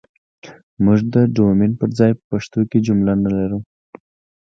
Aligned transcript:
موږ 0.83 0.99
ده 1.11 1.21
ډومين 1.35 1.71
پر 1.79 1.89
ځاى 1.97 2.11
په 2.17 2.23
پښتو 2.31 2.59
کې 2.69 2.79
که 2.81 2.83
جمله 2.85 3.13
نه 3.23 3.29
لرو 3.37 3.59